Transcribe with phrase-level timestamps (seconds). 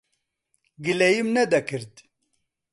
[0.85, 1.93] گلەییم نەدەکرد.